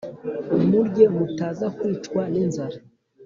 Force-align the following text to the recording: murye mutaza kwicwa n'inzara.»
murye 0.69 1.05
mutaza 1.15 1.67
kwicwa 1.77 2.21
n'inzara.» 2.33 2.77